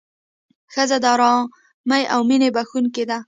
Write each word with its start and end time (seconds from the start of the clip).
ښځه 0.73 0.97
د 1.03 1.05
ارامۍ 1.13 2.03
او 2.13 2.19
مینې 2.29 2.49
بښونکې 2.55 3.03
ده. 3.09 3.17